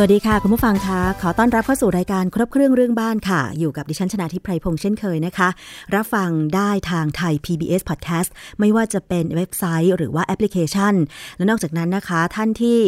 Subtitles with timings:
[0.00, 5.48] สวัสดีค่ะ คุณผู้ฟังคะ ขอต้อนรับเข้าสู่รายการครบเครื่องเรื่องบ้านค่ะ อยู่กับดิฉันชนาทิพไพรพงษ์เช่นเคยนะคะ
[5.94, 8.28] รับฟังได้ทางไทย PBS Podcast
[8.60, 10.94] ไม่ว่าจะเป็นเว็บไซต์หรือว่าแอปพลิเคชัน
[11.36, 12.80] และนอกจากนั้นนะคะ ท่านที่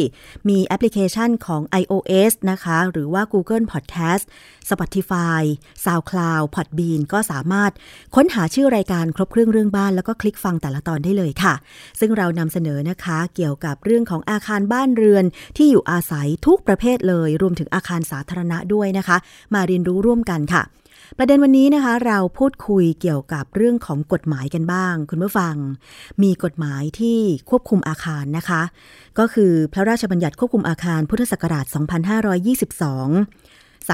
[0.49, 4.23] มีแอปพลิเคชันของ iOS นะคะ หรือว่า Google Podcast
[4.69, 5.41] Spotify
[5.85, 7.71] SoundCloud Podbean ก็สามารถ
[8.15, 11.53] ค้นหาชื่อรายการครบเครื่องเรื่องบ้าน แล้วก็คลิกฟังแต่ละตอนได้เลยค่ะ
[11.99, 15.25] ซึ่งเรานำเสนอนะคะ เกี่ยวกับเรื่องของอาคารบ้านเรือน
[15.57, 19.17] ที่อยู่อาศัยทุกประเภทเลยรวมถึงอาคารสาธารณะด้วยนะคะ
[19.53, 20.63] มาเรียนรู้ร่วมกันค่ะ
[21.17, 25.55] ประเด็นวันนี้นะคะ เราพูดคุยเกี่ยวกับเรื่องของกฎหมายกันบ้าง คุณผู้ฟัง
[26.23, 28.61] มีกฎหมายที่ควบคุมอาคารนะคะ
[29.19, 32.83] ก็คือพระราชบัญญัติควบคุมอาคารพุทธศักราช 2522ส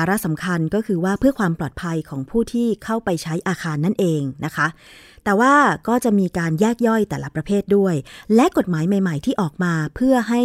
[0.02, 4.68] าระสำคัญก็คือว่าเพื่อความปลอดภัยของผู้ที่เข้าไปใช้อาคารนั่นเองนะคะ
[5.28, 5.54] แต่ว่า
[5.88, 7.96] ก็จะมีการแยกย่อยแต่ละประเภทด้วย
[8.36, 10.42] และกฎหมายใหม่ ๆ ที่ออกมาเพื่อให้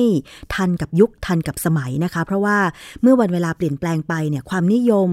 [0.54, 2.58] ทันกับยุคทันกับสมัยนะคะ เพราะว่า
[3.02, 5.10] เมื่อวันเวลาเปลี่ยนแปลงไปเนี่ยความนิยม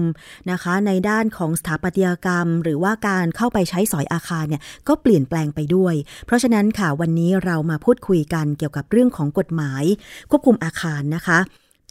[0.50, 5.94] นะคะ ในด้านของสถาปัตยกรรม หรือว่าการเข้าไปใช้สอยอาคารเนี่ยก็เปลี่ยนแปลงไปด้วย
[6.26, 9.84] เพราะฉะนั้นค่ะวันนี้เรามาพูดคุยกันเกี่ยวกับเรื่องของกฎหมาย
[10.30, 11.38] ควบคุมอาคารนะคะ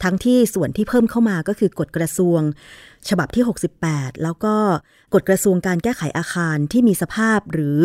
[0.02, 2.40] ทั้งที่ส่วนที่เพิ่มเข้ามาก็คือกฎกระทรวง
[3.08, 3.44] ฉบับที่
[3.82, 4.54] 68 แล้วก็
[5.14, 7.80] กฎกระทรวงการแก้ไขอาคารที่มีสภาพหรือ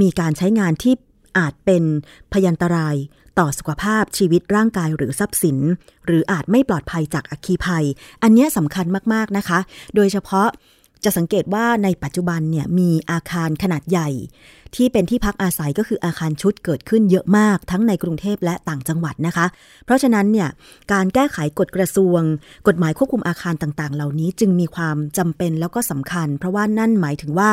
[0.00, 0.94] มีการใช้งานที่
[1.38, 1.84] อาจเป็น
[2.32, 2.96] พยันตราย
[3.38, 5.58] ต่อสุขภาพชีวิตร่างกายหรือทรัพย์สิน
[6.06, 7.84] หรืออาจไม่ปลอดภัยจากอัคคีภัย
[8.22, 9.58] อันนี้สำคัญมาก ๆ นะคะ
[9.94, 10.48] โดยเฉพาะ
[11.04, 14.08] จะสังเกตว่าในปัจจุบันเนี่ยมีอาคารขนาดใหญ่
[14.76, 19.46] ที่เป็นที่พักอาศัยก็คืออาคารชุดเกิดขึ้นเยอะมาก ทั้งในกรุงเทพและต่างจังหวัดนะคะ
[19.84, 20.48] เพราะฉะนั้นเนี่ย
[20.92, 22.20] การแก้ไขกฎกระทรวง
[22.66, 27.50] กฎหมายควบคุมอาคารต่างๆ เหล่านี้จึงมีความจำเป็นแล้วก็สำคัญ เพราะว่านั่นหมายถึงว่า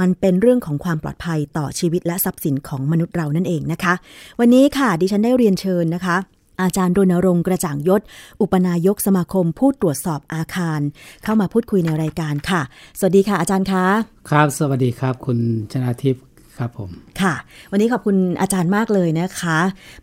[0.00, 3.94] มันเป็นเรื่องของความปลอดภัยต่อชีวิตและทรัพย์สินของมนุษย์เรานั่นเองนะคะ
[4.40, 6.16] วันนี้ค่ะดิฉันได้เรียนเชิญนะคะ
[6.60, 8.00] อาจารย์รณรงค์กระจ่างยศ
[8.40, 10.80] อุปนายกสมาคมผู้ตรวจสอบอาคาร
[11.24, 12.62] เข้ามาพูดคุยในรายการค่ะ
[12.98, 13.84] สวัสดีค่ะอาจารย์คะ
[14.30, 15.38] ครับ สวัสดีครับ คุณ
[15.72, 16.24] ชนาทิพย์
[16.58, 16.90] ครับผม
[17.22, 17.34] ค่ะ
[17.70, 19.58] วันนี้ขอบคุณอาจารย์มากเลยนะคะ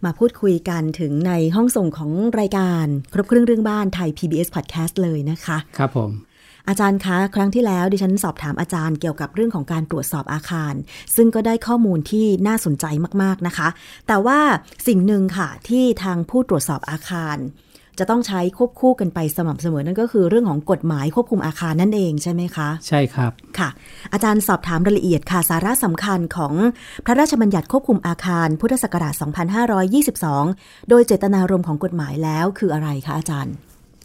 [0.06, 6.12] มาพูดคุยกันถึงในห้องส่งของรายการ ครบเครื่องเรื่องบ้านไทย PBS Podcast เลยนะคะ ครับผม
[6.68, 10.74] อาจารย์คะ ครั้งที่แล้วดิฉันสอบถามอาจารย์เกี่ยวกับเรื่องของการตรวจสอบอาคาร
[11.16, 12.86] ซึ่งก็ได้ข้อมูลที่น่าสนใจ
[13.22, 13.68] มากๆนะคะ
[14.08, 14.40] แต่ว่า
[14.88, 17.38] สิ่งหนึ่งค่ะที่ทางผู้ตรวจสอบอาคาร
[18.00, 23.70] จะต้องใช้ควบคู่กันไปสม่ำเสมอนั่นก็คือเรื่องของกฎหมายควบคุมอาคารนั่นเองใช่ไหมคะ ใช่ครับค่ะ
[24.14, 26.54] อาจารย์สอบถามรายละเอียดค่ะสาระสำคัญของ
[27.06, 29.14] พระราชบัญญัติควบคุมอาคาร พุทธศักราช
[30.22, 33.56] 2522 โดยเจตนารมณ์ของกฎหมายแล้วคืออะไรคะอาจารย์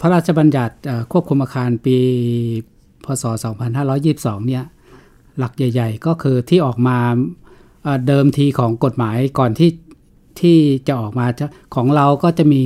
[0.00, 0.74] พระราชบัญญัติ
[1.12, 1.98] ควบคุมอาคารปี
[3.04, 3.24] พศ
[3.86, 4.64] 2522 เนี่ย
[5.38, 6.98] หลักใหญ่ ๆ ก็คือที่ออกมา
[8.06, 9.70] เดิมทีของกฎหมายก่อนที่
[10.40, 11.26] ที่จะออกมา
[11.74, 12.64] ของเราก็จะมี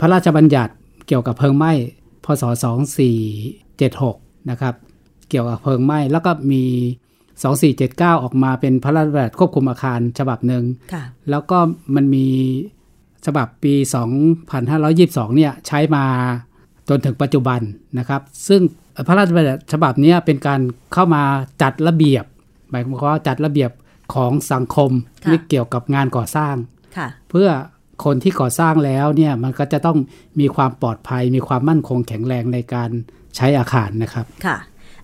[0.00, 0.72] พระราชบัญญัติ
[1.06, 1.72] เกี่ยวกับเพลิงไหม้
[2.24, 2.44] พศ
[3.66, 4.74] 2476 นะครับ
[5.28, 6.64] เกี่ยวกับเพลิงไหม้ แล้วก็มี
[7.42, 10.64] 2479 ออกมาเป็นพระราชบัญญัติควบคุมอาคารฉบับหนึ่ง
[11.30, 11.58] แล้วก็
[11.94, 12.26] มันมี
[13.26, 13.74] ฉบับปี
[14.54, 16.04] 2522 เนี่ยใช้มา
[16.88, 17.60] จนถึงปัจจุบัน
[17.98, 18.60] นะครับ ซึ่ง
[19.06, 20.60] พระราชบัญญัติฉบับนี้เป็นการ
[20.92, 21.22] เข้ามา
[21.62, 22.24] จัดระเบียบ
[22.70, 23.70] หมายความว่าจัดระเบียบ
[24.14, 24.90] ของสังคม
[25.24, 26.54] ที่เกี่ยวกับงานก่อสร้าง
[27.30, 27.48] เพื่อ
[28.04, 29.98] คนที่ก่อสร้างแล้วเนี่ยมันก็จะต้อง
[30.40, 32.90] มีความปลอดภัย มีความมั่นคงแข็งแรงในการ
[33.36, 34.56] ใช้อาคารนะครับ ค่ะ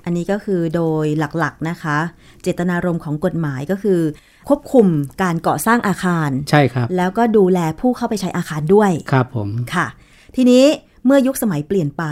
[0.05, 1.99] อันนี้ก็คือโดยหลักๆนะคะ
[2.43, 4.01] เจตนารมณ์ของกฎหมายก็คือ
[4.49, 4.87] ควบคุม
[5.23, 9.87] การก่อสร้างอาคารใช่ครับ แล้วก็ดูแลผู้เข้าไปใช้อาคารด้วยครับผมค่ะ
[10.37, 10.65] ทีนี้
[11.05, 12.05] เมื่อยุคสมัยเปลี่ยนไป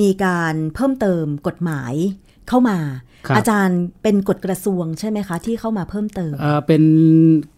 [0.00, 1.94] มีการเพิ่มเติมกฎหมาย
[2.48, 2.78] เข้ามา
[3.36, 6.82] อาจารย์เป็นกฎกระทรวงใช่ไหมคะ ที่เข้ามาเพิ่มเติมเออเป็น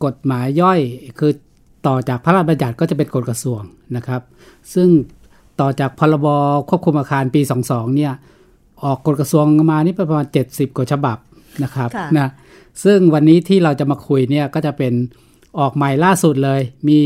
[0.05, 0.81] กฎหมายย่อย
[1.19, 1.32] คือ
[1.87, 3.61] ต่อจากพระราชบัญญัติก็จะเป็นกฎกระทรวง
[3.97, 4.20] นะครับ
[4.75, 4.88] ซึ่ง
[5.61, 6.26] ต่อจากพรบ
[6.69, 8.12] ควบคุมอาคารปี 22เนี่ย
[8.84, 11.19] ออกกฎกระทรวงมานี่ประมาณ 70 กว่าฉบับ
[11.64, 12.29] นะครับนะ
[12.84, 14.93] ซึ่งวันนี้ที่เราจะมาคุยเนี่ยก็จะเป็น
[15.58, 17.00] ออกใหม่ล่าสุดเลย มี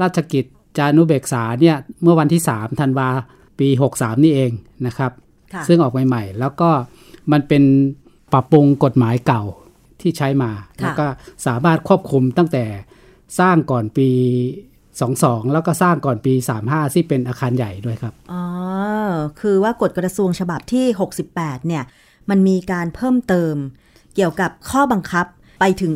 [0.00, 0.44] ราชกิจ
[0.78, 3.08] จานุเบกษาเนี่ยเมื่อวันที่3ธันวา
[3.58, 4.52] ปี 63 นี่เอง
[4.86, 5.12] นะครับ
[5.68, 6.70] ซึ่งออกใหม่ๆ แล้วก็
[7.32, 7.62] มันเป็น
[8.32, 9.42] ปรับปรุงกฎหมายเก่า
[10.00, 10.50] ที่ใช้มา
[10.80, 11.06] แล้วก็
[11.46, 12.64] สามารถควบคุมตั้งแต่
[13.38, 14.08] สร้างก่อนปี
[15.00, 16.34] 22 แล้วก็สร้างก่อนปี
[16.64, 18.44] 35 ที่เป็นอาคารใหญ่ด้วยครับ อ๋อ
[19.40, 20.86] คือว่ากฎกระทรวงฉบับที่
[21.28, 21.84] 68 เนี่ย
[22.30, 23.54] มันมีการเพิ่มเติม
[24.14, 25.26] เกี่ยวกับข้อบังคับ
[25.60, 25.94] ไปถึง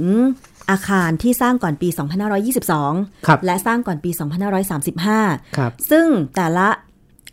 [0.71, 1.89] อาคารที่สร้างก่อนปี
[2.67, 4.11] 2522 และสร้างก่อนปี
[5.21, 6.07] 2535ซึ่ง
[6.37, 6.69] แต่ละ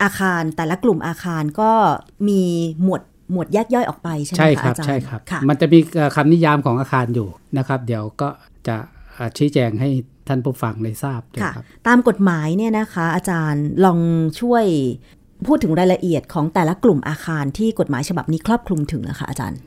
[0.02, 1.72] อาคารแต่ละกลุ่มอาคารก็
[2.28, 2.42] มี
[2.82, 3.02] หมวด
[3.32, 7.28] หมวดแยกย่อยออกไปใช่ไหมใช่คะครับอาจารย์ใช่ครับค่ะมันจะมีเอ่อคำนิยามของอาคารอยู่
[7.58, 8.28] นะครับ เดี๋ยวก็
[8.68, 8.76] จะ
[9.14, 9.90] เอ่อชี้แจงให้
[10.28, 13.98] ท่านผู้ฟังได้ทราบด้วยค่ะครับตามกฎหมายเนี่ยนะคะ อาจารย์ลอง
[14.40, 14.64] ช่วย
[15.46, 19.58] พูดถึงรายละเอียดของแต่ละกลุ่มอาคารที่กฎหมายฉบับนี้ครอบคลุมถึงนะคะอาจารย์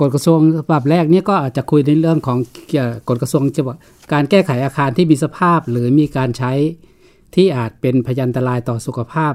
[0.00, 2.38] กฎกระทรวงฉบับแรกเนี่ยก็อาจจะคุยในเรื่องของ
[2.68, 3.76] เกี่ยวกับกฎกระทรวงฉบับ
[4.12, 6.52] การแก้ไขอาคารที่มีสภาพหรือมีการใช้
[7.34, 9.34] ที่อาจเป็นพยันตรายต่อสุขภาพ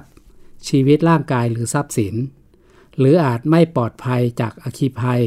[0.69, 2.15] ชีวิตร่างกายหรือทรัพย์สิน
[2.99, 5.21] หรืออาจไม่ปลอดภัยจากอัคคีภัย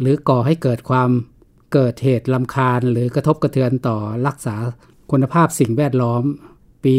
[0.00, 1.10] หรือก่อให้เกิดความ
[1.72, 4.54] เกิดเหตุลำคาญหรือกระทบกระเทือนต่อรักษา
[5.10, 6.22] คุณภาพสิ่งแวดล้อม
[6.84, 6.96] ปี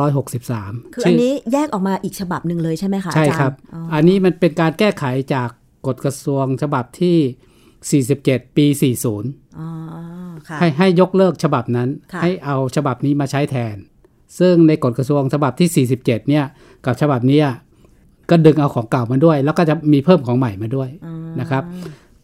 [0.00, 5.04] 2563 คืออันนี้แยกออกมาอีกฉบับหนึ่งเลยใช่ไหมคะใช่อาจารย์ครับอ๋ออันนี้มันเป็นการแก้ไข
[5.34, 5.48] จาก
[5.86, 8.66] กฎกระทรวงฉบับที่ 47 ปี
[9.12, 9.68] 40อ๋อ
[10.48, 13.76] ค่ะให้ให้ยกเลิกฉบับนั้นค่ะให้เอาฉบับนี้มาใช้แทน
[14.38, 16.44] ซึ่งในกฎกระทรวงฉบับที่ 47 เนี่ย
[16.84, 17.46] กับฉบับเนี้ย
[18.30, 20.88] ก็ดึงเอาของเก่ามาด้วย แล้วก็จะมีเพิ่มของใหม่มาด้วย
[21.40, 21.62] นะครับ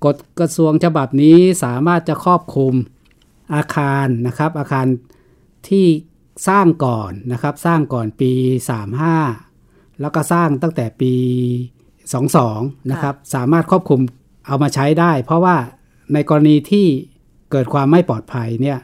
[0.05, 2.75] กฎกระทรวงฉบับนี้สามารถจะครอบคลุม
[3.55, 4.87] อาคารนะครับ อาคาร
[5.69, 5.87] ที่
[6.49, 8.33] สร้างก่อนนะครับ สร้างก่อนปี
[9.17, 11.15] 35 แล้วก็สร้างตั้งแต่ปี
[12.03, 14.01] 22 นะครับ สามารถครอบคลุม
[14.47, 15.57] เอามาใช้ได้ เพราะว่า
[16.13, 16.87] ในกรณีที่
[17.51, 18.79] เกิดความไม่ปลอดภัยเนี่ย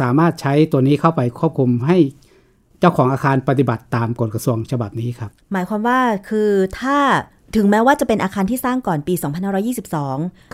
[0.00, 1.98] สามารถใช้ตัวนี้เข้าไปควบคุมให้
[2.80, 6.50] เจ้าของอาคารปฏิบัติตามกฎกระทรวงฉบับนี้ครับ หมายความว่าคือ
[6.80, 6.98] ถ้า
[7.56, 9.32] ถึงแม้ว่าจะเป็นอาคารที่สร้างก่อนปีครับ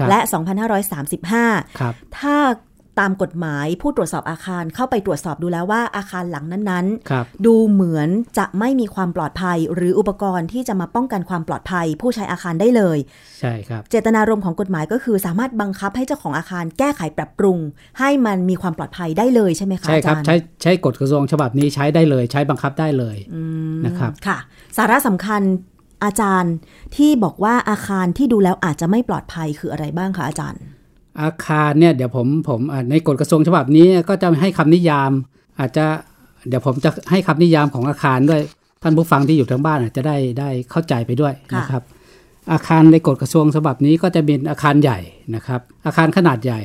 [0.06, 0.18] 2522 และ
[0.98, 2.36] 2535ครับถ้า
[3.02, 8.08] ตามกฎหมายผู้ตรวจสอบอาคารเข้าไปตรวจสอบดูแล้วว่าอาคารหลังนั้นครับๆดูเหมือน
[8.38, 12.98] จะไม่มีความปลอดภัย หรืออุปกรณ์ที่จะมาป้องกันความปลอดภัย ผู้ใช้อาคารได้เลย
[13.40, 17.58] ใช่ครับ เจตนารมณ์ของกฎหมายก็คือสามารถบังคับให้เจ้าของอาคารแก้ไขปรับปรุง
[17.98, 23.16] ให้มันมีความปลอดภัยได้เลยใช่ไหมคะใช่ครับอาจารย์ใช้ใช้กฎกระทรวงฉบับนี้ใช้ได้เลย ใช้บังคับได้เลย
[23.86, 24.38] นะครับค่ะ
[24.76, 25.42] สาระสำคัญ
[26.04, 26.54] อาจารย์
[26.96, 30.60] ที่บอกว่าอาคารที่ดูแล้วอาจจะไม่ปลอดภัยคืออะไรบ้างคะอาจารย์
[31.22, 35.10] อาคารเนี่ยเดี๋ยวผมผมอ่าในกฎกระทรวงฉบับนี้ก็จะให้คำนิยาม
[35.58, 35.84] อาจจะ
[36.48, 38.40] เดี๋ยวผมจะให้คำนิยามของอาคารด้วย
[38.82, 41.82] ท่านผู้ฟังที่อยู่ทางบ้านอาจจะได้ได้เข้าใจไปด้วยค่ะนะครับ
[42.52, 44.98] อาคารในกฎกระทรวงฉบับนี้ก็จะเป็นอาคารใหญ่
[45.34, 46.60] นะครับ อาคารขนาดใหญ่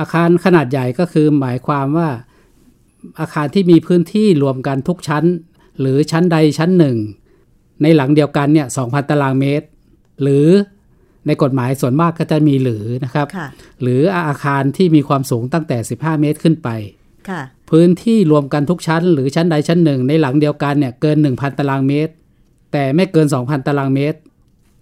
[0.00, 2.08] อาคารขนาดใหญ่ก็คือหมายความว่า
[3.20, 5.24] อาคารที่มีพื้นที่รวมกันทุกชั้น
[5.80, 6.96] หรือชั้นใดชั้นหนึ่ง
[7.82, 9.66] ในหลังเดียวกันเนี่ย2,000 ตารางเมตร
[10.22, 10.46] หรือ
[11.26, 13.48] ในกฎหมายส่วนมากก็จะมีหรือนะครับค่ะ
[13.82, 16.68] หรืออาคารที่มีความสูงตั้งแต่ 15 เมตรขึ้นไป
[17.28, 22.12] ค่ะพื้นที่รวมกันทุกชั้น หรือชั้นใดชั้นหนึ่ง ในหลังเดียวกันเนี่ยเกิน 1,000 ตารางเมตร
[22.72, 24.18] แต่ไม่เกิน 2,000 ตารางเมตร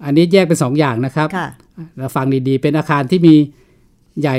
[0.05, 1.49] อันนี้แยกเป็น 2 อย่างนะครับค่ะ
[1.97, 3.35] เราฟังดีๆ เป็นอาคารที่มี
[4.21, 4.39] ใหญ่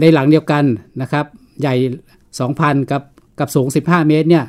[0.00, 0.64] ในหลังเดียวกัน
[1.02, 1.24] นะครับ
[1.60, 1.74] ใหญ่
[2.32, 3.02] 2,000 กับ
[3.38, 4.44] กับสูง 15 เมตรเนี่ย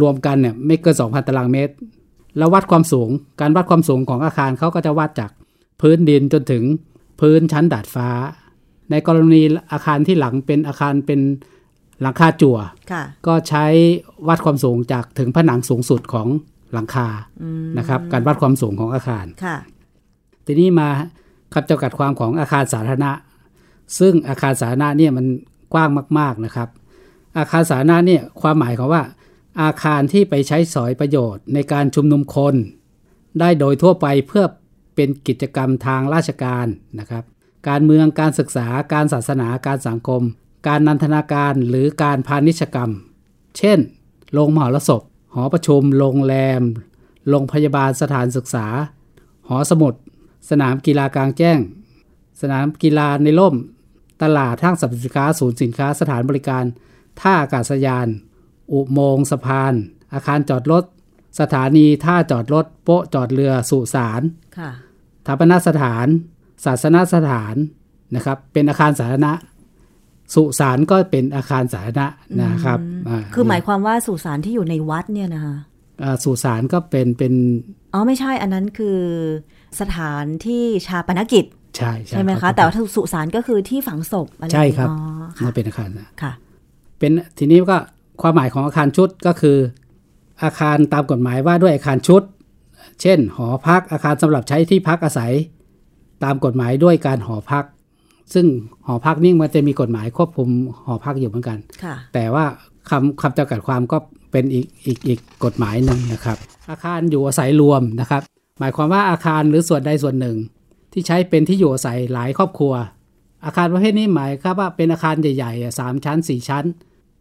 [0.00, 1.72] รวมกันเนี่ยไม่เกิน 2,000 ตารางเมตร
[2.38, 3.10] แล้ววัดความสูง
[3.40, 5.30] การวัดความสูงของอาคารเขาก็จะวัดจาก
[5.80, 6.62] พื้นดินจนถึง
[7.20, 8.08] พื้นชั้นดาดฟ้า
[8.90, 9.42] ในกรณี
[9.72, 11.20] อาคารที่หลังเป็นอาคารเป็น
[12.02, 12.58] หลังคาจั่ว
[12.92, 13.64] ค่ะก็ใช้
[14.28, 16.28] วัดความสูงจากถึงผนังสูงสุดของ
[16.72, 17.08] หลังคา
[17.78, 19.56] นะครับ การวัดความสูงของอาคารค่ะ
[20.46, 20.88] ทีนี้มา
[21.54, 23.12] คำจำกัดความของอาคารสาธารณะ
[23.98, 25.26] ซึ่งอาคารสาธารณะเนี่ยมัน
[25.72, 26.68] กว้างมาก ๆนะครับ
[27.38, 29.02] อาคารสาธารณะเนี่ยความหมายของว่า
[29.60, 32.54] อาคารที่ไปใช้สอยประโยชน์ในการชุมนุมคน
[33.40, 34.44] ได้โดยทั่วไปเพื่อ
[34.94, 36.66] เป็นกิจกรรมทางราชการ
[36.98, 37.24] นะครับ
[37.68, 40.22] การเมืองการศึกษาการศาสนาการสังคม
[40.66, 42.90] การนันทนาการหรือการพาณิชกรรม
[43.58, 43.78] เช่น
[44.32, 45.02] โรงมหรสพ
[45.34, 46.62] หอประชุม โรงแรม
[47.28, 48.66] โรงพยาบาลสถานศึกษา
[49.48, 49.94] หอสมุด
[50.50, 51.58] สนามกีฬากลางแจ้ง
[52.40, 53.54] สนามกีฬาในร่ม
[54.22, 56.64] ตลาดห้างสรรพสินค้าศูนย์สินค้าสถานบริการ
[57.20, 58.08] ท่าอากาศยาน
[58.72, 59.74] อุโมงค์สะพาน
[60.14, 60.84] อาคารจอดรถ
[61.40, 64.22] สถานีท่าจอดรถ โป๊ะจอดเรือสุสาน
[64.58, 64.70] ค่ะ
[65.26, 66.06] สถาปนสถาน
[66.64, 67.54] ศาสนสถาน
[68.14, 69.32] นะครับ เป็นอาคารสาธารณะ
[70.34, 72.06] สุสานก็เป็นอาคารสาธารณะ
[72.42, 75.56] นะครับาคือหมายความว่าสุสานที่อยู่ในวัดเนี่ยนะคะ
[76.02, 77.34] อ่าสุสานก็เป็นเป็น
[77.92, 78.98] อ๋อไม่ใช่อันนั้นคือ
[79.80, 81.44] สถานที่ชาปนกิจ
[81.76, 84.96] ใช่ใช่ไหมรัคะบแต่ว่าสุสานก็คือที่ฝังศพอะไรใช่ครับอ๋อ
[85.44, 86.32] มัค่ะนเป็นอาคารนะค่ะ
[86.98, 87.78] เป็นทีนี้ก็
[88.20, 89.56] ความหมายของอาคารชุดก็คือ
[90.42, 92.22] อาคารตามกฎหมายว่าด้วยอาคารชุด
[93.00, 95.32] เช่น หอพักอาคารสำหรับใช้ที่พักอาศัย
[96.24, 97.64] ตามกฎหมายด้วยการหอพัก
[98.34, 98.46] ซึ่ง
[98.86, 100.48] หอพักนี่มันจะมีกฎหมายควบคุม
[100.86, 102.44] หอพักอยู่เหมือนกันค่ะแต่ว่า
[102.90, 103.98] คำคำจำกัดความก็
[104.32, 106.38] เป็นอีกอีกอีกกฎหมายหนึ่งนะครับ
[106.70, 108.22] อาคารอยู่อาศัยรวมนะครับ
[108.60, 110.36] หมายความว่าอาคารหรือส่วนใดส่วนหนึ่ง
[110.92, 112.72] ที่ใช้เป็นที่อยู่อาศัยหลายครอบครัว
[113.44, 116.64] อาคารประเภทนี้หมายครับว่าเป็นอาคารใหญ่ๆอะสามชั้นสี่ชั้น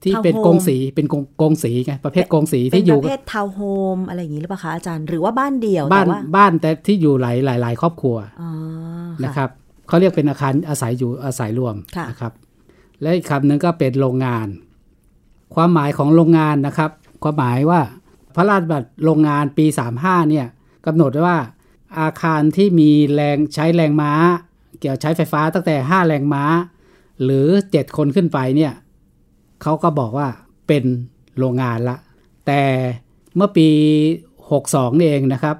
[0.05, 3.59] ที่ Town เป็น home กงสีเป็นกงกงสีไงประเภทกงสีเป็นที่อปยู่ระเภททาวน์โฮ
[3.95, 8.51] มอะไรอย่างนี้หรือเปล่าคะอาจารย์หรือว่าบ้านเดี่ยวบ้าแต่นว่าบ้านแต่ที่อยู่หลายหลายหลายครอบครัวอ๋อ
[9.23, 9.49] นะครับ
[9.87, 12.33] เขาเรียกเป็นอาคารอาศัยอยู่อาศัยรวมค่ะนะครับ
[13.01, 14.47] และอีกคำหนึ่งก็เป็นโรงงาน
[15.55, 16.91] ความหมายของโรงงานนะครับ
[17.23, 17.81] ความหมายว่า
[18.35, 19.65] พระราชบัญญัติโรงงานปี
[19.97, 20.47] 35เนี่ย
[20.85, 21.39] กำหนดไว้ว่า
[21.99, 24.13] อาคารที่มีแรงใช้แรงม้า
[24.79, 26.43] เกี่ยวใช้ไฟฟ้าตั้งแต่ 5 แรงม้า
[27.23, 28.73] หรือ 7 คนขึ้นไปเนี่ย
[29.65, 30.27] เขาก็บอกว่า
[30.67, 30.83] เป็น
[31.39, 31.97] โรงงานละ
[32.47, 32.61] แต่
[33.35, 33.67] เมื่อปี
[34.33, 35.55] 62นี่เองนะครับ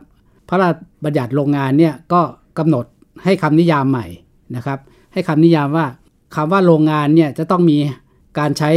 [0.50, 2.22] พระราชบัญญัติโรงงานเนี่ยก็
[2.58, 2.86] กำหนด
[3.24, 4.06] ให้คำนิยามใหม่
[4.56, 4.80] นะครับ
[5.14, 5.86] ให้คำนิยามว่า
[6.36, 7.78] คำว่าโรงงานเนี่ยจะต้องมี
[8.40, 8.70] การใช้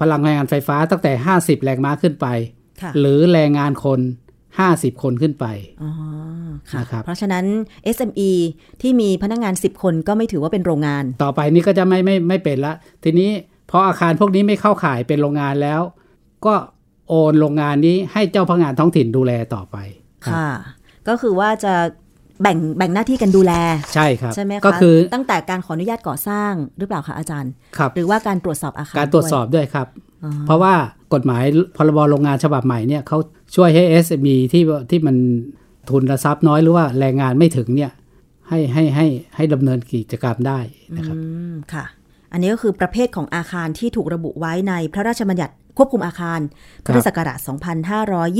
[0.00, 2.26] พลังงานไฟฟ้าตั้งแต่ 50 แรงม้าขึ้นไป
[2.82, 4.00] ค่ะหรือแรงงานคน
[4.50, 5.46] 50 คนขึ้นไป
[5.82, 5.90] อ๋อ
[6.70, 7.44] ค่ะนะครับเพราะฉะนั้น
[7.96, 8.30] SME
[8.82, 13.30] ที่มีพนักงาน 10 คนก็ไม่ถือว่าเป็นโรงงาน ต่อไปนี้ก็จะไม่ไม่ไม่เป็นละ ทีนี้
[13.70, 15.80] พออาคารพวกนี้ไม่เข้าข่ายเป็นโรงงานแล้ว
[16.46, 16.54] ก็
[17.08, 19.76] โอนโรงงานนี้ให้เจ้าพนักงานท้องถิ่นดูแลต่อไป
[20.24, 20.50] ครับค่ะ
[21.08, 21.74] ก็คือว่าจะ
[22.42, 23.52] แบ่งแบ่งหน้าที่กันดูแล
[23.94, 29.86] ใช่ครับใช่ไหมคะก็คือตั้งแต่การขออนุญาตก่อสร้างหรือเปล่าคะอาจารย์ครับหรือว่าการตรวจสอบอาคารการตรวจสอบด้ยด้วยครับ
[30.24, 30.74] อ๋อเพราะว่า
[31.14, 31.44] กฎหมาย
[31.76, 33.18] พรบโรงงานฉบับใหม่เนี่ยเขา
[33.56, 35.16] ช่วยให้ SME ที่ที่มัน
[35.90, 37.92] ทุนทรัพย์น้อยหรือว่าแรงงานไม่ถึงเนี่ย
[38.48, 39.06] ให้ให้ให้
[39.36, 40.58] ให้ดำเนินกิจกรรมได้
[40.96, 41.20] นะครับอื
[41.50, 41.84] มค่ะ
[42.32, 46.40] อันนี้ก็คือประเภทของอาคารที่ถูกระบุไว้ในพระราชบัญญัติควบคุมอาคาร
[46.84, 47.38] พุทธศักราช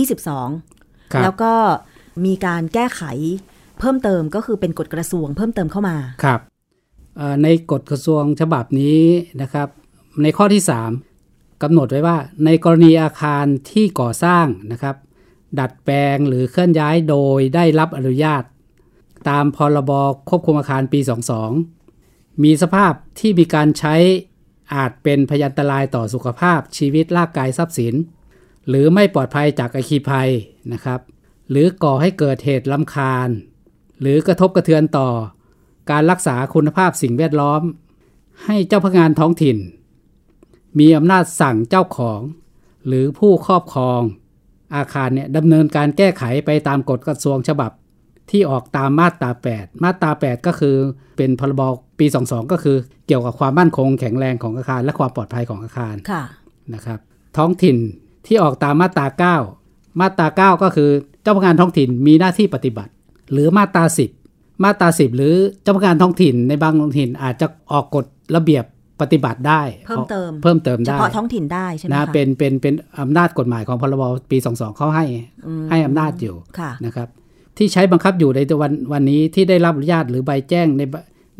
[0.04, 1.52] 2522ครับแล้วก็
[2.24, 3.02] มีการแก้ไข
[3.78, 6.40] เพิ่มเติมก็คือเป็นกฎกระทรวงเพิ่มเติมเข้ามาครับ
[7.16, 9.02] เอ่อในกฎกระทรวงฉบับนี้
[9.42, 9.68] นะครับ
[10.22, 10.62] ในข้อที่
[11.10, 14.96] 3กำหนดไว้ว่า ในกรณีอาคารที่ก่อสร้างนะครับ
[15.58, 18.42] ดัดแปลงหรือเคลื่อนย้ายโดยได้รับอนุญาต
[19.28, 19.90] ตามพรบ
[20.28, 21.00] ควบคุมอาคารปี
[21.40, 21.77] 22
[22.42, 23.94] มีสภาพที่มีการใช้
[24.74, 27.94] อาจเป็นพยันตรายต่อสุขภาพชีวิตร่างกายทรัพย์สิน
[28.68, 30.30] หรือไม่ปลอดภัยจากอัคคีภัย
[30.72, 31.00] นะครับ
[31.50, 33.28] หรือก่อให้เกิดเหตุลำคาญ
[34.00, 35.08] หรือกระทบกระเทือนต่อ
[35.90, 37.62] การรักษาคุณภาพสิ่งแวดล้อม
[38.44, 39.56] ให้เจ้าพนักงานท้องถิ่น
[40.78, 42.20] มีอำนาจสั่งเจ้าของ
[42.86, 44.00] หรือผู้ครอบครอง
[44.74, 47.70] อาคารเนี่ยดำเนินการแก้ไขไปตามกฎกระทรวงฉบับ
[48.30, 50.76] ที่ออกตามมาตรา 8 มาตรา 8 ก็คือ
[51.16, 51.62] เป็นพรบ
[51.98, 56.22] ปี 22 ก็คือเกี่ยวกับความมั่นคงแข็งแรงของอาคารและความปลอดภัยของอาคารค่ะ
[56.74, 56.98] นะครับ
[57.36, 57.76] ท้องถิ่น
[58.26, 59.06] ที่ออกตามมาตรา
[59.52, 60.90] 9 มาตรา 9 ก็คือ
[61.22, 62.92] เจ้าพนักงานท้องถิ่นมีหน้าที่ปฏิบัติ
[63.32, 63.84] หรือมาตรา
[64.24, 68.04] 10 มาตรา 10 หรือเจ้าพนักงานท้องถิ่นในบางท้องถิ่นอาจจะออกกฎ
[68.36, 68.64] ระเบียบ
[69.00, 75.04] ปฏิบัติได้ เพิ่มเติมเพิ่มเติมเฉได้พาะท้องถิ่นได้ใช่ไหมนะคะเป็นเป็นเป็นอำนาจกฎหมายของพรบปี 22เขาให้
[75.46, 77.08] อืมให้อำนาจอยู่ค่ะนะครับ
[77.58, 80.82] ที่ใช้บังคับอยู่ในวันวันนี้ที่ได้รับอนุญาตหรือใบแจ้งใน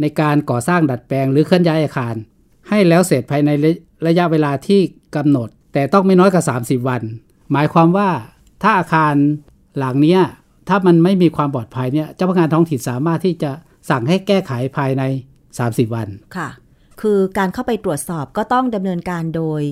[0.00, 2.14] ในการก่อสร้างดัดแปลงหรือเคลื่อนย้ายอาคาร
[2.68, 3.70] ให้แล้วเสร็จภายในระ
[4.06, 4.80] ระยะเวลาที่
[5.16, 7.02] กำหนด แต่ต้องไม่น้อยกว่า 30 วัน
[7.52, 8.08] หมายความว่า
[8.62, 9.14] ถ้าอาคาร
[9.78, 10.20] หลังเนี้ย
[10.68, 13.50] ถ้ามันไม่มีความปลอดภัยเนี่ยเจ้าพนักงานท้องถิ่นสามารถที่จะ
[13.90, 15.02] สั่งให้แก้ไขภายใน
[15.48, 16.48] 30 วันค่ะ
[17.00, 19.62] คือการเข้าไปตรวจสอบก็ต้องดำเนินการโดย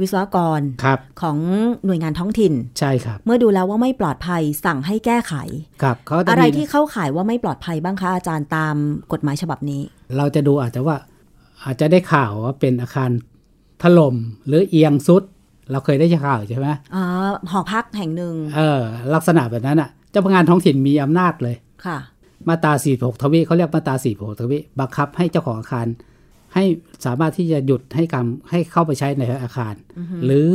[0.00, 1.36] วิศวกรครับของ
[1.84, 5.34] หน่วยงานท้องถิ่น ใช่ครับ เมื่อดูแล้วว่าไม่ปลอดภัยสั่งให้แก้ไข
[5.82, 8.74] ครับเขาจะอะไรมีที่เข้าข่ายว่าไม่ปลอดภัยบ้างคะอาจารย์ตาม
[9.12, 9.82] กฎหมายฉบับนี้
[10.16, 10.96] เราจะดูอาจจะว่า
[11.64, 13.10] อาจจะได้ข่าวว่าเป็นอาคาร
[13.82, 14.14] ถล่ม
[14.46, 15.22] หรือเอียงซุด
[15.70, 17.04] เราเคยได้ข่าวใช่ไหมอ๋อ
[17.50, 18.80] หอพักแห่งหนึ่งเออ
[19.14, 21.98] ลักษณะแบบนั้นอะเจ้าพนักงานท้องถิ่นมีอำนาจเลยค่ะ
[22.48, 25.86] มาตรา46ทวีเขาเรียกมาตรา46ทวีบังคับให้เจ้าของอาคาร
[26.54, 26.64] ให้
[27.04, 29.74] สามารถที่จะหยุดให้กรรมให้เข้าไปใช้ในอาคาร
[30.24, 30.48] หรือ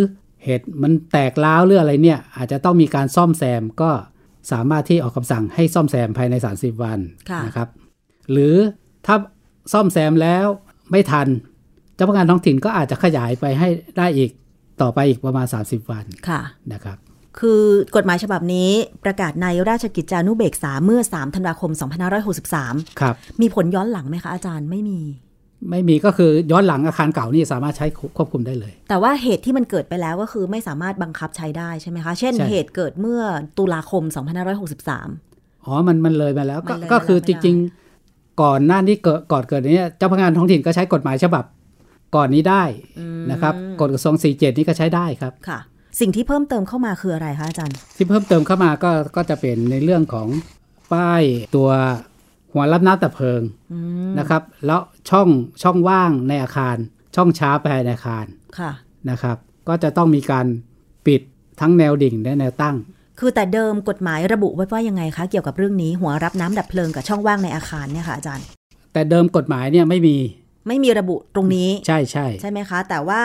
[0.43, 3.91] เหตุมันแตกร้าวหรืออะไรเนี่ย อาจจะต้องมีการซ่อมแซมก็
[4.51, 7.67] สามารถที่ออกคำสั่งให้ซ่อมแซมภายใน 30 วันค่ะนะครับ
[8.31, 8.55] หรือ
[9.05, 9.15] ถ้า
[9.73, 10.45] ซ่อมแซมแล้ว
[10.91, 11.27] ไม่ทัน
[11.95, 14.31] เจ้าพนักงานท้องถิ่นก็อาจจะขยายไปให้ได้อีก
[14.81, 16.41] ต่อไปอีกประมาณ 30 วันค่ะ
[16.73, 16.97] นะครับ
[17.39, 17.61] คือ
[17.95, 18.69] กฎหมายฉบับนี้
[19.03, 21.71] ประกาศในราชกิจจานุเบกษาเมื่อ 3 ธันวาคม
[22.35, 24.99] 2563 ครับ มีผลย้อนหลังไหมคะอาจารย์ไม่มี
[25.69, 27.85] ไม่มีก็คือย้อนหลังอาคารเก่านี่สามารถใช้
[28.17, 33.21] ควบคุมได้เลย แต่ว่าเหตุที่มันเกิดไปแล้วก็คือไม่สามารถบังคับใช้ได้ใช่ไหมคะ เช่นใช่เหตุเกิดเมื่อ
[33.57, 34.03] ตุลาคม
[34.89, 37.55] 2563 อ๋อ มันมันเลยมาแล้วก็มันเลยก็คือมาแล้วจริง
[37.97, 41.43] ๆ ก่อนหน้านี้เกิดก่อนเกิดเนี้เจ้าพนักงานท้องถิ่นก็ใช้กฎหมายฉบับ
[42.15, 42.63] ก่อนนี้ได้
[43.31, 45.59] นะครับกฎกระทรวง 47 นี่ก็ใช้ได้ครับค่ะ
[45.99, 50.27] สิ่งที่เพิ่มเติมเข้ามาคืออะไรคะอาจารย์ ที่เพิ่มเติมเข้ามาก็ก็จะเป็นในเรื่องของ
[50.93, 51.23] ป้าย
[51.55, 51.69] ตัว
[52.53, 53.41] หัวรับน้ำดับเพลิง
[54.19, 55.27] นะครับ แล้วช่อง
[55.63, 56.77] ช่องว่างในอาคาร
[57.15, 58.25] ช่องช้าภายในอาคาร
[58.59, 58.71] ค่ะ
[59.09, 59.37] นะครับ
[59.67, 60.45] ก็จะต้องมีการ
[61.07, 61.21] ปิด
[61.59, 62.75] ทั้งแนวดิ่งและแนวตั้ง
[63.19, 68.45] คือแต่เดิมกฎหมายระบุไว้ว่ายังไงคะเกี่ยวกับเรื่องนี้หัวรับน้ำดับเพลิงกับช่องว่างในอาคารเนี่ยค่ะอาจารย์
[68.93, 70.17] แต่เดิมกฎหมายเนี่ยไม่มี
[70.67, 73.21] ไม่มีระบุตรงนี้ ใช่ใช่ใช่ไหมคะ แต่ว่า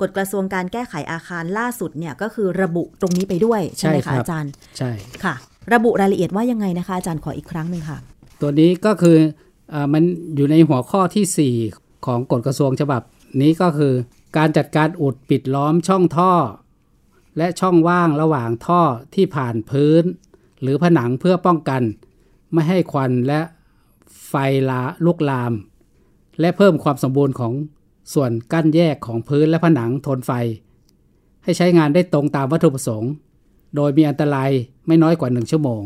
[0.00, 4.90] กฎกระทรวงการแก้ไขอาคารล่าสุดเนี่ยก็คือระบุตรงนี้ไปด้วยใช่ไหมคะอาจารย์ ใช่
[5.24, 5.34] ค่ะ
[5.74, 7.98] ระบุรายละเอียดว่ายังไงนะคะอาจารย์ขออีกครั้งหนึ่งค่ะ
[8.40, 9.18] ตัวนี้ก็คือ
[9.72, 10.02] อมัน
[10.36, 13.02] อยู่ในหัวข้อทีสี่ 4 ของกฎกระทรวงฉบับ
[13.40, 13.94] นี้ก็คือ
[14.36, 16.32] การจัดการอุดปิดล้อมช่องท่อ
[17.38, 18.82] และช่องว่างระหว่างท่อ
[19.14, 20.02] ที่ผ่านพื้น
[20.62, 21.82] หรือผนังเพื่อป้องกัน
[22.52, 23.40] ไม่ให้ควันและ
[24.28, 24.34] ไฟ
[24.70, 25.52] ลาลุกลาม
[26.40, 27.52] และเพิ่มความสมบูรณ์ของ
[28.14, 30.32] ส่วนกั้นแยกของพื้นและผนังทนไฟ
[31.44, 33.12] ให้ใช้งานได้ตรงตามวัตถุประสงค์
[33.76, 34.50] โดยมีอันตราย
[34.86, 35.82] ไม่น้อยกว่า 1 ชั่วโมง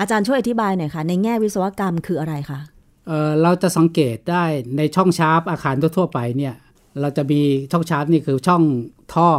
[0.00, 2.60] อาจารย์ช่วยอธิบายหน่อยค่ะ ในแง่วิศวกรรมคืออะไรคะ
[3.06, 4.44] เอ่อเราจะสังเกตได้
[4.76, 6.54] ในช่องชาร์ปอาคารทั่วๆไปเนี่ย
[7.00, 7.40] เราจะมี
[7.72, 8.62] ช่องชาร์ปนี่คือช่อง
[9.14, 9.30] ท่อ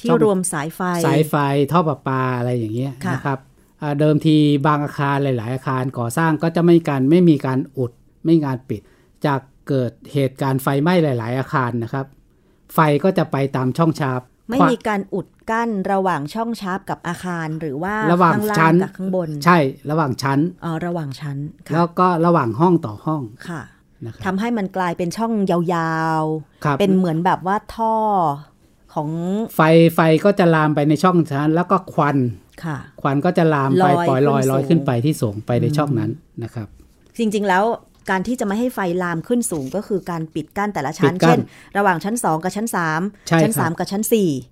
[0.00, 1.34] ที่ช่องรวมสายไฟ สายไฟ
[1.72, 3.38] ท่อประปาอะไรอย่างเงี้ยค่ะนะครับ
[3.82, 7.92] อ่าเดิมทีบางอาคารหลาย ๆ อาคารก่อสร้างก็จะไม่มีการไม่มีการอุด
[8.24, 8.80] ไม่มีการปิด
[9.26, 12.06] จากเกิดเหตุการณ์ไฟไหม้หลาย ๆ อาคารนะครับ
[12.74, 19.58] ไฟก็จะไปตามช่องชาร์ป ไม่มีการอุดกั้นระหว่างช่องชาร์ปกับอาคารหรือว่าระหว่างชั้นข้างล่างกับข้างบน ใช่
[19.90, 21.36] ระหว่างชั้นอ๋อระหว่างชั้น
[21.66, 23.62] ค่ะแล้วก็ระหว่างห้องต่อห้องค่ะ
[24.04, 26.22] นะครับทำให้มันกลายเป็นช่องยาว
[26.64, 27.94] ครับๆเป็นเหมือนแบบว่าท่อ
[28.94, 29.10] ของ
[29.56, 29.60] ไฟ
[29.94, 32.16] ไฟก็จะลามไปในช่องชั้น แล้วก็ควัน
[32.64, 36.10] ค่ะควันก็จะลามไปลอยปล่อยลอยขึ้นลอยสูงขึ้นไปที่สูงไปในช่องนั้น
[36.42, 36.68] นะครับ
[37.18, 37.64] จริงๆแล้ว
[38.10, 42.66] การที่จะไม่ให้ไฟลามขึ้นสูงก็คือการปิดกั้นแต่ละชั้นปิดกั้นเช่น ระหว่างชั้น 2 กับชั้น
[43.28, 44.02] ใช่3ชั้นครับ3กับชั้น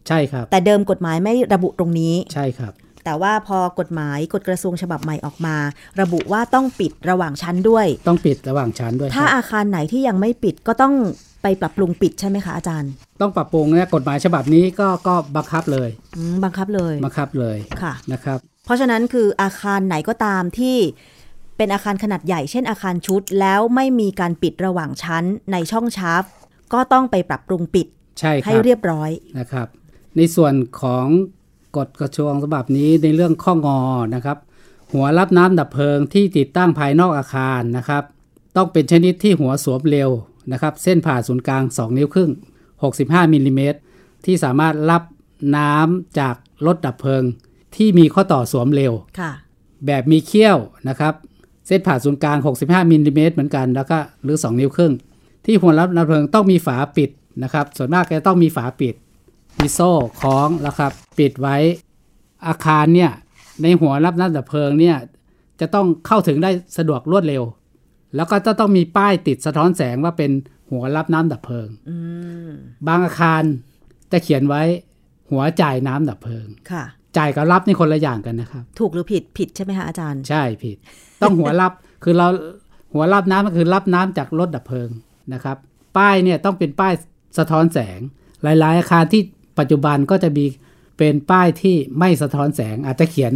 [0.08, 2.72] ใช่ครับ4แต่เดิมกฎหมายไม่ระบุตรงนี้ ใช่ครับ
[3.04, 5.56] แต่ว่าพอกฎหมายกฎกระทรวงฉบับใหม่ออกมา
[6.00, 10.94] ระบุว่าต้องปิดระหว่างชั้นด้วย ต้องปิดระหว่างชั้นด้วย ถ้าครับอาคารไหนที่ยังไม่ปิดก็ต้อง
[11.42, 20.76] ไปปรับปรุงปิดใช่ไหมคะอาจารย์ ต้องปรับปรุงนะกฎหมายฉบับนี้ก็ก็บังคับเลยอืมบังคับเลย บังคับเลย ค่ะ นะครับ เพราะฉะนั้นคืออาคารไหนก็ตามที่
[21.56, 26.22] เป็นอาคารขนาดใหญ่เช่นอาคารชุด แล้วไม่มีการปิดระหว่างชั้นในช่องชาร์ป
[26.72, 27.86] ก็ต้องไปปรับปรุงปิด
[28.18, 29.68] ใช่คให้รับเรียบร้อยนะครับ
[30.16, 31.06] ในส่วนของ
[31.76, 33.80] กฎกระทรวงฉบับนี้ในเรื่องข้องอ
[34.14, 34.38] นะครับ
[34.92, 38.02] หัวรับน้ำดับเพลิงที่ติดตั้งภายนอกอาคารนะครับ
[38.56, 40.10] ต้องเป็นชนิดที่หัวสวมเร็ว
[40.52, 42.30] นะครับ เส้นผ่าศูนย์กลาง 2 นิ้วครึ่ง
[42.82, 43.78] 65มิลลิเมตร
[44.24, 45.02] ที่สามารถรับ
[45.56, 46.34] น้ำจาก
[46.66, 47.22] รถดับเพลิง
[47.76, 49.32] ที่มีข้อต่อสวมเร็วค่ะ
[49.86, 51.14] แบบมีเขี้ยวนะครับ
[51.66, 54.92] เส้นผ่าศูนย์กลาง 65มิลลิเมตรเหมือนกันแล้วก็หรือ 2 นิ้วครึ่ง
[55.44, 57.10] ที่หัวรับน้ำเพลิงต้องมีฝาปิด
[57.42, 58.94] นะครับ ส่วนมากจะต้องมีฝาปิด
[59.60, 61.56] มีโซ่คล้องแล้วครับ ปิดไว้
[62.46, 63.10] อาคารเนี่ย
[63.62, 64.96] ในหัวรับน้ำดับเพลิงเนี่ย
[65.60, 67.42] จะต้องเข้าถึงได้สะดวกรวดเร็ว
[68.16, 70.30] แล้วก็จะต้องมีป้ายติดสะท้อนแสงว่าเป็น
[70.70, 71.96] หัวรับน้ำดับเพลิงอื
[72.48, 72.50] ม
[72.88, 73.42] บางอาคาร
[74.12, 74.62] จะเขียนไว้
[75.30, 76.84] หัวจ่ายน้ำดับเพลิง ค่ะ
[77.16, 80.76] จ่ายกับรับนี่คนละอย่างกันนะครับ ถูกหรือผิดผิดใช่ไหมคะอาจารย์ ใช่ผิด
[81.24, 81.72] ต้องหัวรับ
[82.04, 82.26] คือเรา
[82.94, 84.88] หัวรับน้ำก็คือรับน้ำจากรถดับเพลิง
[85.32, 85.56] นะครับ
[85.96, 86.92] ป้ายเนี่ยต้องเป็นป้าย
[87.38, 88.00] สะท้อนแสง
[88.42, 89.22] หลาย ๆ อาคารที่
[89.58, 90.44] ปัจจุบันก็จะมี
[90.98, 93.32] เป็นป้ายที่ไม่สะท้อนแสง อาจจะเขียน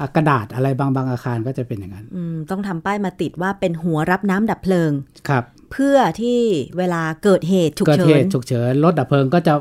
[0.00, 4.90] อะกระดาษอะไรบางบางอาคารก็จะเป็นอย่างนั้นอืมต้องทำป้ายมาติดว่าเป็นหัวรับน้ำดับเพลิง
[5.28, 6.40] ครับ เพื่อที่
[6.78, 9.54] เวลาเกิดเหตุฉุกเกิดเฉิเหนตุฉุกเฉินรถดับเพลิงก็จะ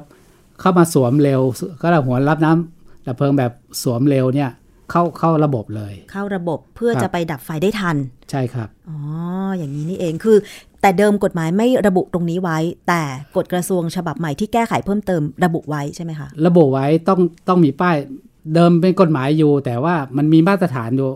[0.59, 1.41] เข้ามาสวมเร็ว
[1.81, 3.51] ก็เราหัวรับน้ำดับเพลิงแบบ
[3.83, 4.49] สวมเร็วเนี่ย
[4.91, 7.97] เข้าเข้าระบบเลย เข้าระบบเพื่อครับจะไปดับไฟได้ทัน
[8.31, 8.97] ใช่ครับ อ๋อ
[9.57, 10.37] อย่างนี้นี่เองคือ
[10.81, 13.01] แต่เดิมกฎหมายไม่ระบุตรงนี้ไว้ แต่
[13.37, 17.95] กฎกระทรวงฉบับใหม่ที่แก้ไขเพิ่มเติมระบุไว้ใช่ไหมคะ ระบุไว้ต้องต้องมีป้าย
[18.53, 21.09] เดิมเป็นกฎหมายอยู่ แต่ว่ามันมีมาตรฐานอยู่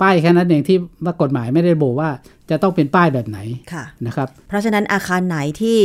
[0.00, 2.08] ป้ายแค่นั้นเองที่ว่ากฎหมายไม่ได้ระบุว่า
[2.50, 3.38] จะต้องเป็นป้ายแบบไหน
[3.72, 5.78] ค่ะนะครับ เพราะฉะนั้นอาคารไหนที่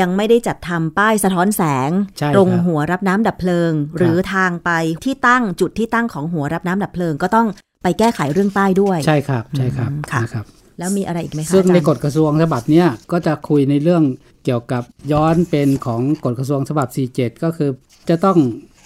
[0.00, 4.70] ยังไม่ได้จัดทำป้ายสะท้อนแสงใช่ครับตรงหัวรับน้ำดับเพลิง หรือทางไป
[5.04, 7.46] ที่ตั้งจุดที่ตั้งของหัวรับน้ำดับเพลิง ก็ต้อง
[7.82, 10.46] ไปแก้ไขเรื่องป้ายด้วย ใช่ครับใช่ครับอืมค่ะนะครับ
[10.78, 14.02] แล้วมีอะไรอีกไหมคะซึ่งอาจารย์ในกฎกระทรวงฉบับเนี้ยก็จะคุยในเรื่อง
[14.44, 17.70] เกี่ยวกับย้อนเป็นของกฎกระทรวงฉบับ 47 ก็คือ
[18.08, 18.38] จะต้อง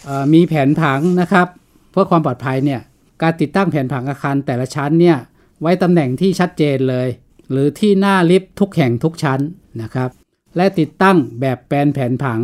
[0.04, 1.46] เออมีแผนผังนะครับ
[1.92, 2.80] เพื่อความปลอดภัยเนี่ย
[3.22, 5.16] การติดตั้งแผนผังอาคารแต่ละชั้นเนี่ย
[5.62, 7.08] ไว้ตำแหน่งที่ชัดเจนเลย
[7.50, 9.40] หรือที่หน้าลิฟต์ทุกแห่งทุกชั้น
[9.82, 10.10] นะครับ
[10.56, 12.40] และติดตั้งแบบแปลนแผนผัง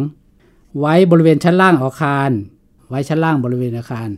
[0.81, 2.31] ไว้บริเวณชั้นล่างอาคาร
[2.89, 4.09] ไว้ชั้นล่างบริเวณอาคาร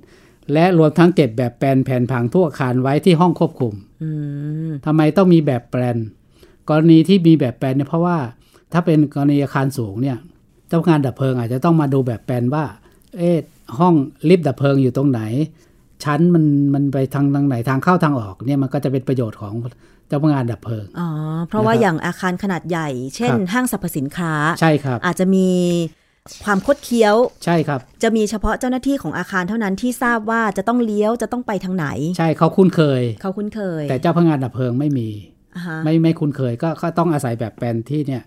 [0.53, 4.11] และรวมทั้งเก็บแบบแปลนแผนผังทั่วอาคารไว้ที่ห้องควบคุมอื
[4.69, 5.97] มทำไมต้องมีแบบแปลน
[6.69, 8.19] กรณีที่มีแบบแปลนเนี่ยเพราะว่า
[8.73, 10.19] ถ้าเป็นกรณีอาคารสูงเนี่ย
[10.69, 12.65] เจ้าพนักงานดับเพลิงอาจจะต้องมาดูแบบแปลนว่า
[13.17, 13.37] เอ๊ะ
[13.79, 13.95] ห้อง
[14.29, 15.21] ลิฟต์ดับเพลิงอยู่ตรงไหน
[16.05, 19.55] ชั้นมันมันไปทางทางไหนทางเข้าทางออกเนี่ยมันก็จะเป็นประโยชน์ของ
[20.09, 21.09] เจ้าพนักงานดับเพลิงอ๋อ
[21.49, 25.49] เพราะว่านะครับอย่างอาคารขนาดใหญ่ เช่นครับห้างสรรพสินค้าใช่ครับ อาจจะมี
[26.45, 31.87] ความคดเคี้ยวใช่ครับ จะมีเฉพาะเจ้าหน้าที่ของอาคารเท่านั้นที่ทราบว่าจะต้องเลี้ยวจะต้องไปทางไหน
[32.19, 35.09] ใช่เขาคุ้นเคย เขาคุ้นเคย แต่เจ้าพนักงานดับเพลิงไม่มี
[35.57, 38.23] อ่าฮะไม่ไม่คุ้นเคยก็ก็ต้องอาศัยแบบแปลนที่เนี่ย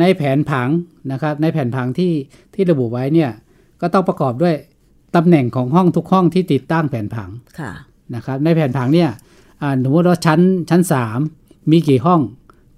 [0.00, 0.68] ในแผนผัง
[1.12, 2.12] นะครับในแผนผังที่
[2.54, 3.30] ที่ระบุไว้เนี่ย
[3.80, 4.54] ก็ต้องประกอบด้วย
[5.16, 7.72] ตำแหน่งของห้องทุกห้องที่ติดตั้งแผนผังค่ะ
[8.14, 9.10] นะครับในแผนผังเนี่ย
[9.62, 10.40] อ่าสมมติว่าชั้น
[10.70, 10.80] ชั้น
[11.26, 12.20] 3มีกี่ห้อง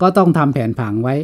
[0.02, 1.14] ก็ต้องทำแผนผังไว้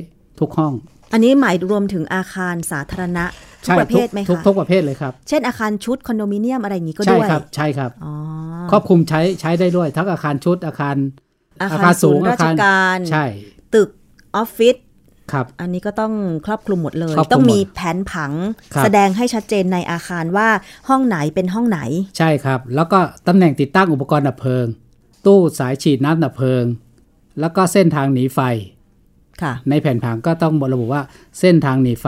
[0.40, 0.73] ทุกห้อง
[1.12, 3.25] อันนี้หมายรวมถึงอาคารสาธารณะ
[3.64, 8.12] ทุกใช่ประเภทไหมทุกคะทุกประเภทเลยครับ เช่นอาคารชุดคอนโดมิเนียมอะไรอย่างนี้ก็ใช่ด้วยครับใช่ครับอ๋อ
[8.71, 10.97] ครอบคลุมใช้ใช้ได้ด้วย ทั้งอาคารชุดอาคาร
[11.62, 13.25] อาอาคาคารรสูสูงงราชการใช่
[13.75, 13.90] ตึก
[14.37, 14.77] ออฟฟิศ
[15.33, 16.12] ครับอันนี้ก็ต้อง
[16.47, 18.33] ครอบคลุมหมดเลยครอบคลุมต้องมีหมดแผนผัง
[18.75, 20.49] ครับแสดงให้ชัดเจนในอาคารว่า
[20.89, 21.81] ห้องไหนเป็นห้องไหน
[22.19, 24.67] ใช่ครับ แล้วก็ตำแหน่งติดตั้งอุปกรณ์ดับเพลิง
[25.27, 26.65] ตู้สายฉีดน้ำดับเพลิง
[27.41, 28.41] แล้วก็เส้นทางหนีไฟ
[29.43, 31.03] ค่ะในแผนผังก็ต้องระบุว่า
[31.41, 32.07] เส้นทางหนีไฟ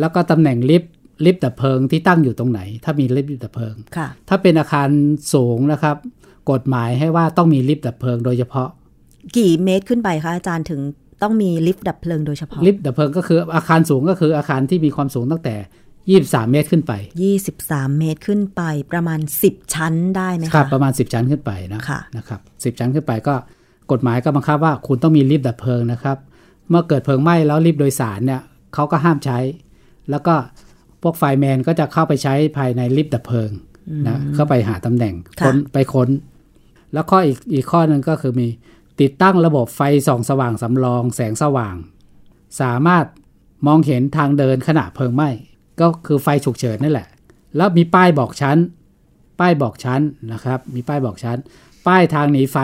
[0.00, 0.92] แล้วก็ตำแหน่งลิฟต์
[1.24, 4.88] ลิฟต์ดับเพลิงที่ตั้งอยู่ตรงไหน ถ้ามีลิฟต์ดับเพลิงค่ะถ้าเป็นอาคาร
[5.34, 5.96] สูงนะครับ
[6.50, 8.68] กฎหมายให้ว่าต้องมีลิฟต์ดับเพลิงโดยเฉพาะ
[9.36, 10.80] กี่เมตรขึ้นไปคะอาจารย์ถึง
[11.22, 15.56] ต้องมีลิฟต์ดับเพลิงโดยเฉพาะ ลิฟต์ดับเพลิงก็คืออาคารสูงก็คืออาคารที่มีความสูงตั้งแต่
[16.24, 16.92] 23 เมตรขึ้นไป
[17.46, 23.34] 23 เมตรขึ้นไปประมาณ 10 ชั้นได้ไหมคะครับประมาณ 10 ชั้นขึ้นไปนะค่ะนะครับ10 ชั้นขึ้นไปก็
[23.92, 26.16] กฎหมายก็บังคับว่าคุณต้องมีลิฟต์ดับเพลิงนะครับ
[26.70, 28.40] เมื่อเกิดเพลิงไหม้แล้วลิฟต์โดยสารเนี่ย
[28.74, 29.38] เขาก็ห้ามใช้
[30.10, 30.34] แล้วก็
[31.02, 33.50] พวก fireman ก็จะเข้าไปใช้ภายในลิฟต์ดับเพลิง
[34.06, 36.08] นะเข้าไปหาตำแหน่งค่ะค้นไปค้น
[36.92, 38.48] แล้วข้ออีกอีกข้อหนึ่งก็คือมี
[39.00, 41.76] ติดตั้งระบบไฟส่องสว่างสำรองแสงสว่าง
[42.60, 43.06] สามารถ
[43.66, 45.30] มองเห็นทางเดินขณะเพลิงไหม้
[45.80, 47.08] ก็คือไฟฉุกเฉินนั่นแหละ
[47.56, 48.58] แล้วมีป้ายบอกชั้น
[49.40, 50.00] ป้ายบอกชั้น
[50.32, 51.38] นะครับ มีป้ายบอกชั้น
[51.86, 52.56] ป้ายทางหนีไฟ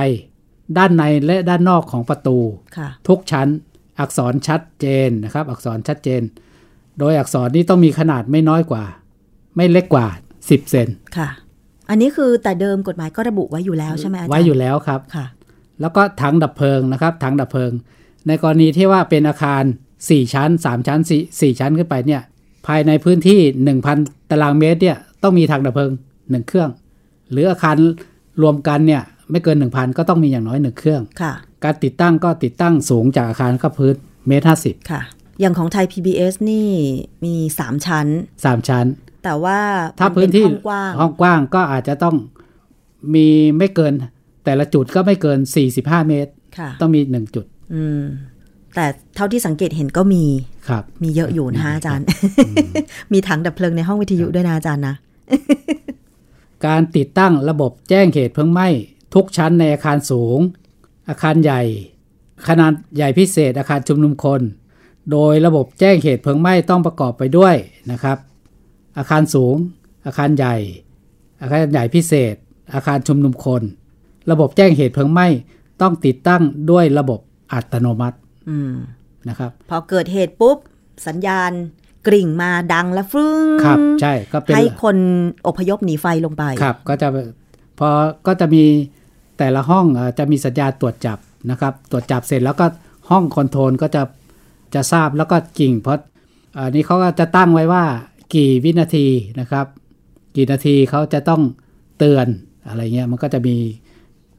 [0.77, 2.39] ด้านในและด้านนอกของประตู
[2.77, 3.49] ค่ะทุกชั้น
[4.01, 6.23] อักษรชัดเจนนะครับ อักษรชัดเจน
[6.99, 8.85] โดยอักษรนี้ต้องมีขนาดไม่น้อยกว่า
[9.57, 10.07] ไม่เล็กกว่า
[10.39, 11.29] 10 เซนค่ะ
[11.91, 15.27] อันนี้คือแต่เดิมกฎหมายก็ระบุไว้อยู่แล้วใช่ไหมอาจารย์ไว้อยู่แล้วครับค่ะ
[15.81, 17.73] แล้วก็ถังดับเพลิงนะครับถังดับเพลิง
[18.27, 19.63] ในกรณีที่ว่าเป็นอาคาร
[19.99, 22.23] 4 ชั้น 3 ชั้น 4 4 ชั้นขึ้นไปเนี่ย
[22.67, 23.41] ภายในพื้นที่
[23.85, 26.71] 1,000 ตารางเมตรเนี่ยต้องมีถังดับเพลิง 1 เครื่อง
[27.31, 27.77] หรืออาคาร
[28.43, 31.33] รวมกันเนี่ยไม่เกิน 1,000 ก็ต้องมีอย่างน้อย 1 เครื่องค่ะ
[31.65, 33.95] การติดตั้งก็ติดตั้งสูงจากอาคารก็พื้น
[34.29, 35.03] เมตรห้าสิบค่ะ
[35.41, 36.69] อย่างของไทย PBS นี่
[37.25, 38.07] มี 3 ชั้น
[38.45, 38.87] สามชั้น
[39.25, 39.61] แต่ว่า
[39.99, 42.17] ถ้ามัพื้นที่เป็ห้องกว้างห้องกว้างก็อาจจะต้อง
[43.15, 43.27] มี
[43.59, 43.93] ไม่เกิน
[44.47, 45.39] แต่ละจุดก็ไม่เกิน
[45.73, 48.03] 45 เมตรค่ะต้องมี1จุดอืม
[48.75, 50.25] แต่เท่าที่สังเกตเห็นก็มี
[50.69, 52.05] ครับ มีเยอะอยู่นะคะอาจารย์
[53.13, 54.95] มีถังดับเพลิงในห้องวิทยุด้วยนะอาจารย์นะ
[56.67, 58.69] การติดตั้งระบบแจ้งเหตุเพลิงไหม้
[59.15, 60.39] ทุกชั้นในอาคารสูง
[61.09, 61.63] อาคารใหญ่
[62.49, 64.41] ขนาดใหญ่พิเศษอาคารชุมนุมคน
[65.13, 67.55] โดยระบบแจ้งเหตุเพลิงไหม้ต้องประกอบไปด้วย
[67.93, 68.19] นะครับ
[68.99, 69.55] อาคารสูง
[70.07, 70.57] อาคารใหญ่
[71.41, 72.35] อาคารใหญ่พิเศษ
[72.75, 73.63] อาคารชุมนุมคน
[74.31, 75.27] ระบบแจ้งเหตุเพลิงไหม้
[75.83, 77.21] ต้องติดตั้งด้วยระบบ
[77.53, 78.17] อัตโนมัติ
[78.49, 78.73] อืม
[79.29, 80.59] นะครับ พอเกิดเหตุปุ๊บ
[81.07, 81.51] สัญญาณ
[82.07, 84.97] กริ่งมาดังแล้วฟึ้งครับใช่ก็เป็นให้คน
[85.47, 87.09] อพยพหนีไฟลงไปครับก็จะ
[87.79, 87.89] พอ
[88.27, 88.65] ก็จะมี
[89.39, 91.19] แต่ละห้องเอ่อจะมีสัญญาณตรวจจับ
[91.51, 92.67] นะครับ ตรวจจับเสร็จแล้วก็
[93.11, 94.03] ห้องคอนโทรลก็จะ
[94.75, 95.99] จะทราบแล้วก็กิ่งเพราะ
[96.59, 97.85] อันนี้เขาก็จะตั้งไว้ว่า
[98.35, 99.07] กี่วินาที
[99.41, 99.67] นะครับ
[100.37, 101.43] กี่นาทีเขาจะต้อง
[101.99, 102.27] เตือน
[102.69, 103.57] อะไรเงี้ยมันก็จะมี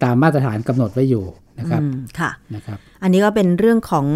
[0.03, 1.25] ตามมาตรฐานกำหนดไว้อยู่
[1.60, 4.07] นะครับอืมค่ะนะครับอันนี้ก็เป็นเรื่องของ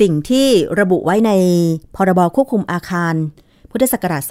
[0.00, 0.46] สิ่งที่
[0.80, 1.32] ระบุไว้ใน
[1.96, 3.14] พรบควบคุมอาคาร
[3.70, 4.22] พุทธศักราช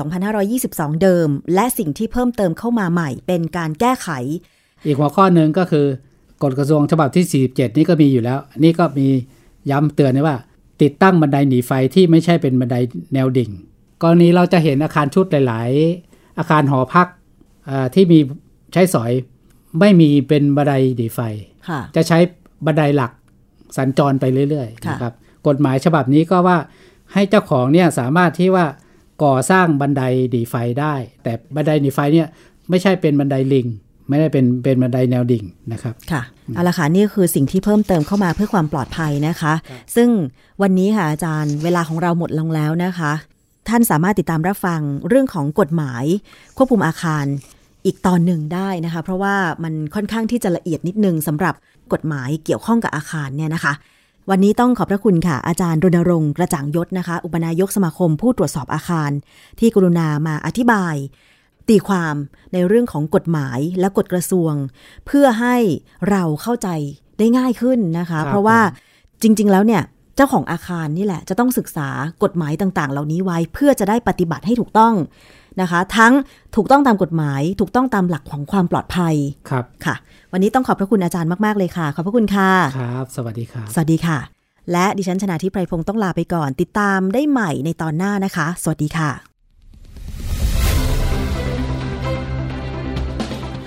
[0.47, 4.09] 2522 เดิม และสิ่งที่เพิ่มเติมเข้ามาใหม่ เป็นการแก้ไข
[4.85, 5.85] อีกหัวข้อหนึ่งก็คือ
[6.43, 9.07] กฎกระทรวงฉบับที่ 47 นี่ก็มีอยู่แล้ว นี่ก็มี
[9.71, 10.37] ย้ำเตือนไว้ว่า
[10.81, 12.75] ติดตั้งบันไดหนีไฟที่ไม่ใช่เป็นบันได
[13.13, 13.51] แนวดิ่ง
[14.01, 15.69] กรณีเราจะเห็นอาคารชุดหลาย
[16.05, 17.07] ๆ อาคารหอพัก
[17.69, 18.19] อ่าที่มี
[18.73, 19.11] ใช้สอย
[19.79, 21.19] ไม่มีเป็นบันไดหนีไฟ
[21.69, 22.17] ค่ะจะใช้
[22.65, 23.11] บันไดหลัก
[23.77, 25.13] สัญจรไปเรื่อยๆค่ะนะครับ
[25.47, 26.57] กฎหมายฉบับนี้ก็ว่า
[27.13, 28.65] ให้เจ้าของเนี่ยสามารถที่ว่า
[29.23, 32.27] ก่อสร้างบันไดหนีไฟได้ แต่บันไดหนีไฟเนี่ย
[32.69, 33.67] ไม่ใช่เป็นบันไดลิง
[34.09, 36.21] ไม่ได้เป็นเป็นบันไดแนวดิ่งนะครับ ค่ะ
[36.55, 39.53] เอาละค่ะนี่คือสิ่งที่เพิ่มเติมเข้ามาเพื่อความปลอดภัยนะคะ
[39.95, 40.09] ซึ่ง
[40.61, 43.11] วันนี้ค่ะอาจารย์เวลาของเราหมดลงแล้วนะคะ
[43.69, 46.03] ท่านสามารถติดตามรับฟังเรื่องของกฎหมาย
[46.57, 47.25] ควบคุมอาคาร
[47.85, 51.53] อีกตอนหนึ่งได้นะคะ เพราะว่ามันค่อนข้างที่จะละเอียดนิดนึงสำหรับ
[51.93, 53.73] กฎหมายเกี่ยวข้องกับอาคารเนี่ยนะคะ
[54.29, 59.11] วันนี้ต้องขอบพระคุณค่ะ อาจารย์รณรงค์กระจ่างยศนะคะ อุปนายกสมาคมผู้ตรวจสอบอาคาร
[59.59, 60.95] ที่กรุณามาอธิบาย
[61.69, 62.15] ตีความ
[62.53, 64.53] ในเรื่องของกฎหมายและกฎกระทรวง
[65.05, 65.55] เพื่อให้
[66.09, 66.69] เราเข้าใจ
[67.17, 68.59] ได้ง่ายขึ้นนะคะครับเพราะว่า
[69.21, 69.81] จริง ๆ แล้วเนี่ย
[70.15, 71.89] เจ้าของอาคารนี่แหละ จะต้องศึกษา
[72.23, 74.93] กฎหมายต่างๆ เหล่านี้ไว้เพื่อจะได้ปฏิบัติให้ถูกต้อง
[75.61, 76.13] นะคะ ทั้ง
[76.55, 79.15] ถูกต้องตามกฎหมาย ถูกต้องตามหลักของความปลอดภัย
[79.49, 79.95] ครับค่ะ
[80.33, 84.17] วันนี้ต้องขอบพระคุณอาจารย์มาก ๆ เลยค่ะ ขอบพระคุณค่ะครับ สวัสดีครับสวัสดีค่ะ
[84.71, 89.11] และดิฉันชนะทิพไพรพงศ์ต้องลาไปก่อน ติดตามได้ใหม่ในตอนหน้านะคะ สวัสดีค่ะ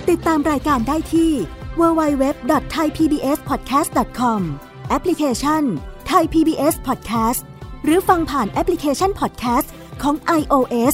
[0.09, 1.31] ติดตามรายการได้ที่
[1.79, 4.41] www.thaipbspodcast.com
[4.89, 5.63] แอปพลิเคชัน
[6.11, 7.41] Thai PBS Podcast
[7.83, 9.67] หรือฟังผ่านแอปพลิเคชัน Podcast
[10.03, 10.93] ของ iOS